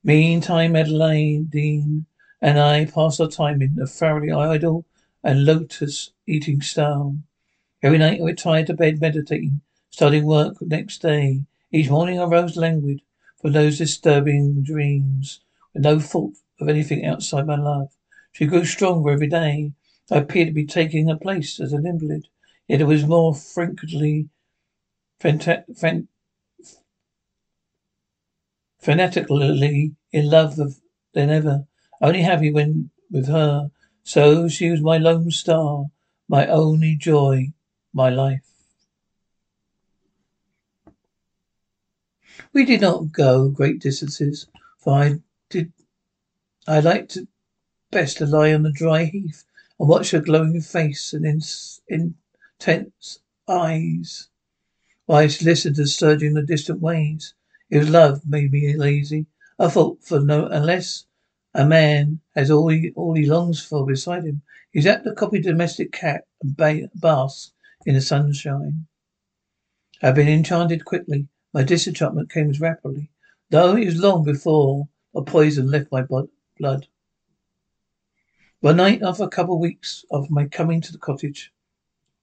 Meantime, 0.04 0.74
Dean 0.74 2.06
and 2.42 2.60
I 2.60 2.86
passed 2.86 3.22
our 3.22 3.30
time 3.30 3.62
in 3.62 3.80
a 3.82 3.88
thoroughly 3.88 4.32
idle 4.32 4.86
and 5.24 5.46
lotus-eating 5.46 6.62
style. 6.62 7.18
Every 7.82 7.98
night 7.98 8.20
I 8.20 8.26
retired 8.26 8.68
to 8.68 8.74
bed 8.74 9.00
meditating, 9.00 9.62
starting 9.90 10.26
work 10.26 10.62
next 10.62 11.02
day. 11.02 11.44
Each 11.72 11.90
morning 11.90 12.20
I 12.20 12.26
rose 12.26 12.58
languid 12.58 13.02
from 13.42 13.54
those 13.54 13.78
disturbing 13.78 14.64
dreams, 14.64 15.40
with 15.74 15.84
no 15.84 16.00
thought 16.00 16.34
of 16.60 16.68
anything 16.68 17.06
outside 17.06 17.48
my 17.48 17.56
love. 17.56 17.90
She 18.34 18.46
grew 18.46 18.66
stronger 18.66 19.12
every 19.12 19.28
day. 19.28 19.72
I 20.12 20.18
appeared 20.18 20.48
to 20.50 20.54
be 20.54 20.66
taking 20.66 21.08
her 21.08 21.16
place 21.16 21.60
as 21.60 21.72
an 21.72 21.86
invalid, 21.86 22.28
yet 22.68 22.82
it 22.82 22.86
was 22.86 23.06
more 23.06 23.34
frequently 23.34 24.30
fanatically 28.80 29.96
in 30.12 30.30
love 30.30 30.58
than 31.14 31.30
ever, 31.30 31.66
only 32.02 32.22
happy 32.22 32.52
when 32.52 32.90
with 33.10 33.28
her. 33.28 33.72
So 34.04 34.50
she 34.50 34.70
was 34.70 34.82
my 34.82 34.98
lone 34.98 35.32
star, 35.32 35.86
my 36.28 36.48
only 36.48 36.98
joy, 36.98 37.54
my 37.94 38.10
life. 38.10 38.42
We 42.52 42.66
did 42.66 42.82
not 42.82 43.14
go 43.14 43.48
great 43.50 43.80
distances, 43.80 44.48
for 44.80 44.94
I 44.94 45.20
did 45.50 45.72
I 46.68 46.82
liked 46.82 47.18
best 47.92 48.18
to 48.18 48.26
lie 48.26 48.54
on 48.54 48.64
the 48.64 48.72
dry 48.72 49.06
heath 49.06 49.46
watch 49.86 50.12
her 50.12 50.22
glowing 50.22 50.62
face 50.62 51.13
and 51.13 51.25
in, 51.25 51.42
intense 52.60 53.20
eyes 53.48 54.30
while 55.06 55.20
I 55.20 55.25
listened 55.25 55.75
to 55.75 55.82
the 55.82 55.88
surging 55.88 56.30
of 56.30 56.36
the 56.36 56.54
distant 56.54 56.80
waves. 56.82 57.34
Was 57.70 57.90
love 57.90 58.22
made 58.25 58.52
me 58.52 58.75
lazy. 58.78 59.25
I 59.60 59.68
thought 59.68 60.02
for 60.04 60.22
no 60.22 60.46
unless 60.48 61.06
a 61.54 61.66
man 61.66 62.22
has 62.36 62.50
all 62.50 62.70
he 62.70 62.92
all 62.96 63.13
he 63.13 63.25
longs 63.25 63.62
for 63.62 63.86
beside 63.86 64.24
him, 64.24 64.42
he's 64.72 64.88
apt 64.88 65.04
to 65.06 65.13
copy 65.13 65.40
domestic 65.42 65.92
cat 65.92 66.25
and 66.42 66.56
ba- 66.56 66.90
bask 66.96 67.52
in 67.86 67.96
the 67.96 68.02
sunshine. 68.02 68.88
I 70.02 70.08
had 70.08 70.16
been 70.16 70.30
enchanted 70.30 70.86
quickly. 70.86 71.28
My 71.54 71.63
disenchantment 71.63 72.32
came 72.32 72.52
rapidly, 72.54 73.12
though 73.50 73.75
it 73.75 73.86
was 73.86 73.98
long 73.98 74.24
before 74.24 74.88
a 75.13 75.22
poison 75.22 75.70
left 75.70 75.92
my 75.92 76.04
blood. 76.04 76.88
One 78.63 78.77
night, 78.77 79.01
after 79.03 79.25
a 79.25 79.27
couple 79.27 79.55
of 79.55 79.60
weeks 79.60 80.05
of 80.10 80.29
my 80.29 80.48
coming 80.48 80.79
to 80.79 80.93
the 80.93 80.98
cottage, 80.98 81.51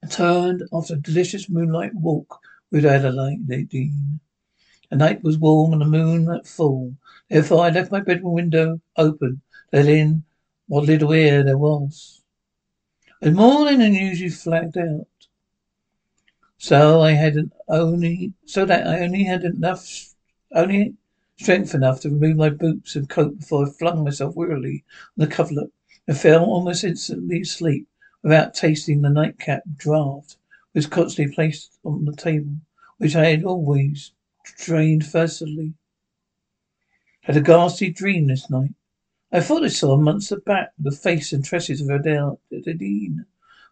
I 0.03 0.07
turned 0.07 0.63
after 0.73 0.95
a 0.95 0.97
delicious 0.97 1.51
moonlight 1.51 1.95
walk 1.95 2.41
with 2.71 2.87
Adelaide. 2.87 3.47
The 3.47 3.91
night 4.91 5.23
was 5.23 5.37
warm 5.37 5.75
and 5.75 5.83
the 5.83 5.85
moon 5.85 6.31
at 6.31 6.47
full. 6.47 6.97
Therefore, 7.29 7.67
I 7.67 7.69
left 7.69 7.93
my 7.93 8.01
bedroom 8.01 8.33
window 8.33 8.81
open, 8.97 9.43
let 9.71 9.85
in 9.85 10.25
what 10.67 10.87
little 10.87 11.13
air 11.13 11.43
there 11.43 11.59
was. 11.59 12.23
It 13.21 13.27
was 13.27 13.35
more 13.35 13.67
than 13.67 13.93
usually 13.93 14.31
flagged 14.31 14.79
out. 14.79 15.09
So 16.57 17.03
I 17.03 17.13
had 17.13 17.51
only, 17.69 18.33
so 18.47 18.65
that 18.65 18.87
I 18.87 19.01
only 19.01 19.25
had 19.25 19.45
enough, 19.45 20.15
only 20.55 20.95
strength 21.37 21.75
enough 21.75 22.01
to 22.01 22.09
remove 22.09 22.39
my 22.39 22.49
boots 22.49 22.97
and 22.97 23.11
coat 23.11 23.39
before 23.41 23.67
I 23.67 23.71
flung 23.73 24.05
myself 24.05 24.35
wearily 24.35 24.85
on 25.19 25.27
the 25.29 25.35
coverlet 25.35 25.69
and 26.11 26.19
fell 26.19 26.45
almost 26.45 26.83
instantly 26.83 27.43
asleep 27.43 27.87
without 28.21 28.53
tasting 28.53 29.01
the 29.01 29.09
nightcap 29.09 29.63
draught 29.77 30.35
which 30.73 30.85
was 30.85 30.87
constantly 30.87 31.33
placed 31.33 31.79
on 31.85 32.05
the 32.05 32.17
table, 32.17 32.57
which 32.99 33.15
I 33.15 33.27
had 33.27 33.45
always 33.45 34.11
drained 34.59 35.07
thirstily. 35.07 35.75
Had 37.21 37.37
a 37.37 37.41
ghastly 37.41 37.91
dream 37.91 38.27
this 38.27 38.51
night. 38.51 38.75
I 39.31 39.39
thought 39.39 39.63
I 39.63 39.69
saw 39.69 39.97
months 39.97 40.33
bat 40.45 40.73
the 40.77 40.91
face 40.91 41.33
and 41.33 41.45
tresses 41.45 41.81
of 41.81 41.89
Adele 41.91 42.41
Dean 42.51 43.27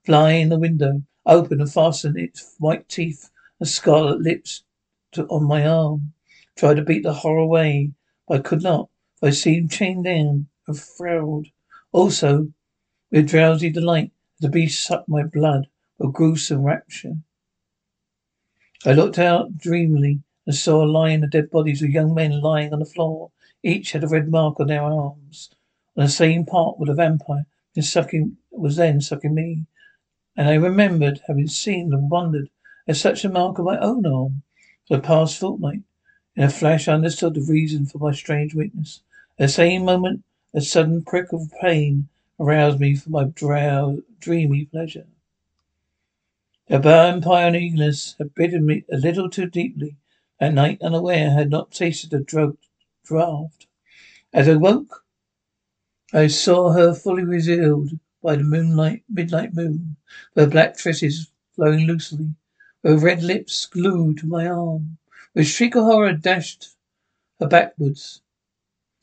fly 0.04 0.30
in 0.30 0.50
the 0.50 0.60
window, 0.60 1.02
open 1.26 1.60
and 1.60 1.72
fasten 1.72 2.16
its 2.16 2.54
white 2.60 2.88
teeth 2.88 3.30
and 3.58 3.68
scarlet 3.68 4.20
lips 4.20 4.62
to, 5.10 5.26
on 5.26 5.42
my 5.42 5.66
arm. 5.66 6.12
Tried 6.54 6.74
to 6.74 6.82
beat 6.82 7.02
the 7.02 7.14
horror 7.14 7.40
away, 7.40 7.94
but 8.28 8.38
I 8.38 8.42
could 8.42 8.62
not, 8.62 8.90
for 9.16 9.26
I 9.26 9.32
seemed 9.32 9.72
chained 9.72 10.04
down 10.04 10.46
and 10.68 10.78
thrilled. 10.78 11.48
Also, 11.98 12.52
with 13.10 13.28
drowsy 13.28 13.70
delight, 13.70 14.12
the 14.38 14.48
beast 14.48 14.84
sucked 14.84 15.08
my 15.08 15.24
blood 15.24 15.66
with 15.98 16.12
gruesome 16.12 16.62
rapture. 16.62 17.16
I 18.86 18.92
looked 18.92 19.18
out 19.18 19.58
dreamily 19.58 20.22
and 20.46 20.54
saw 20.54 20.84
a 20.84 20.86
line 20.86 21.24
of 21.24 21.32
dead 21.32 21.50
bodies 21.50 21.82
of 21.82 21.90
young 21.90 22.14
men 22.14 22.40
lying 22.40 22.72
on 22.72 22.78
the 22.78 22.84
floor. 22.84 23.32
Each 23.64 23.90
had 23.90 24.04
a 24.04 24.06
red 24.06 24.30
mark 24.30 24.60
on 24.60 24.68
their 24.68 24.84
arms, 24.84 25.50
on 25.96 26.04
the 26.04 26.08
same 26.08 26.46
part 26.46 26.78
where 26.78 26.86
the 26.86 26.94
vampire 26.94 27.46
was 27.74 27.90
sucking 27.90 28.36
was 28.52 28.76
then 28.76 29.00
sucking 29.00 29.34
me. 29.34 29.66
And 30.36 30.48
I 30.48 30.54
remembered 30.54 31.22
having 31.26 31.48
seen 31.48 31.92
and 31.92 32.08
wondered 32.08 32.48
at 32.86 32.94
such 32.94 33.24
a 33.24 33.28
mark 33.28 33.58
on 33.58 33.64
my 33.64 33.78
own 33.80 34.06
arm 34.06 34.42
the 34.88 35.00
past 35.00 35.36
fortnight. 35.36 35.82
In 36.36 36.44
a 36.44 36.48
flash 36.48 36.86
I 36.86 36.94
understood 36.94 37.34
the 37.34 37.40
reason 37.40 37.86
for 37.86 37.98
my 37.98 38.12
strange 38.12 38.54
weakness. 38.54 39.02
At 39.36 39.46
the 39.46 39.48
same 39.48 39.84
moment 39.84 40.22
a 40.54 40.60
sudden 40.60 41.02
prick 41.04 41.32
of 41.32 41.52
pain 41.60 42.08
aroused 42.40 42.80
me 42.80 42.96
from 42.96 43.12
my 43.12 43.24
drow- 43.24 44.02
dreamy 44.20 44.64
pleasure. 44.66 45.06
The 46.68 46.78
vampire 46.78 47.54
eagerness 47.54 48.14
had 48.18 48.34
bitten 48.34 48.64
me 48.66 48.84
a 48.90 48.96
little 48.96 49.28
too 49.30 49.46
deeply 49.50 49.96
At 50.40 50.54
night, 50.54 50.80
unaware, 50.82 51.30
I 51.30 51.34
had 51.34 51.50
not 51.50 51.72
tasted 51.72 52.10
the 52.10 52.20
drug 52.20 52.56
draught. 53.04 53.66
As 54.32 54.48
I 54.48 54.56
woke, 54.56 55.04
I 56.12 56.26
saw 56.28 56.72
her 56.72 56.94
fully 56.94 57.24
revealed 57.24 57.98
by 58.22 58.36
the 58.36 58.44
moonlight, 58.44 59.04
midnight 59.08 59.54
moon, 59.54 59.96
her 60.36 60.46
black 60.46 60.76
tresses 60.76 61.30
flowing 61.54 61.86
loosely, 61.86 62.34
her 62.84 62.98
red 62.98 63.22
lips 63.22 63.66
glued 63.66 64.18
to 64.18 64.26
my 64.26 64.46
arm. 64.46 64.98
With 65.34 65.46
a 65.46 65.48
shriek 65.48 65.76
of 65.76 65.84
horror, 65.84 66.12
dashed 66.14 66.76
her 67.40 67.48
backwards, 67.48 68.22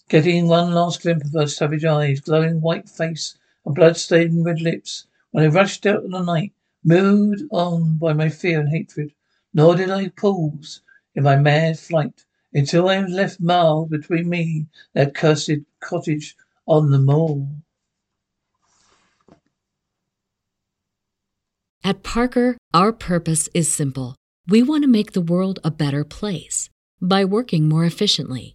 getting 0.10 0.48
one 0.48 0.74
last 0.74 1.02
glimpse 1.02 1.28
of 1.28 1.34
her 1.34 1.48
savage 1.48 1.86
eyes, 1.86 2.20
glowing 2.20 2.62
white 2.62 2.88
face, 2.88 3.38
and 3.66 3.76
blood-stained 3.76 4.46
red 4.46 4.62
lips. 4.62 5.08
When 5.32 5.44
I 5.44 5.48
rushed 5.48 5.86
out 5.86 6.04
in 6.04 6.12
the 6.12 6.22
night, 6.22 6.54
moved 6.84 7.44
on 7.52 7.98
by 7.98 8.14
my 8.14 8.30
fear 8.30 8.60
and 8.60 8.70
hatred, 8.70 9.12
nor 9.54 9.76
did 9.76 9.90
I 9.90 10.10
pause 10.10 10.82
in 11.16 11.24
my 11.24 11.36
mad 11.36 11.80
flight 11.80 12.26
until 12.54 12.88
I 12.88 13.02
was 13.02 13.12
left 13.12 13.40
miles 13.42 13.90
between 13.90 14.30
me 14.30 14.58
and 14.58 14.68
that 14.94 15.16
cursed 15.16 15.52
cottage 15.80 16.36
on 16.68 16.92
the 16.92 17.00
moor. 17.00 17.48
At 21.84 22.02
Parker, 22.02 22.58
our 22.74 22.92
purpose 22.92 23.48
is 23.54 23.72
simple. 23.72 24.16
We 24.48 24.64
want 24.64 24.84
to 24.84 24.88
make 24.88 25.12
the 25.12 25.22
world 25.22 25.60
a 25.64 25.72
better 25.72 26.04
place 26.04 26.70
by 27.02 27.26
working 27.26 27.68
more 27.68 27.86
efficiently, 27.86 28.55